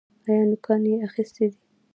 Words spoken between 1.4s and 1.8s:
دي؟